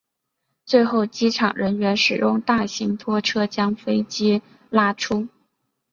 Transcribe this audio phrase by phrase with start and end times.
[0.65, 5.27] 最后机场人员使用大型拖车将飞机拉出。